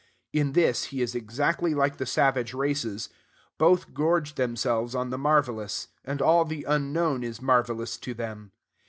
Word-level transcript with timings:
In 0.33 0.53
this, 0.53 0.85
he 0.85 1.03
is 1.03 1.13
exactly 1.13 1.75
like 1.75 1.97
the 1.97 2.07
savage 2.07 2.55
races. 2.55 3.09
Both 3.59 3.93
gorge 3.93 4.33
themselves 4.33 4.95
on 4.95 5.11
the 5.11 5.17
marvelous; 5.19 5.89
and 6.03 6.23
all 6.23 6.43
the 6.43 6.63
unknown 6.67 7.23
is 7.23 7.39
marvelous 7.39 7.97
to 7.97 8.15
them. 8.15 8.51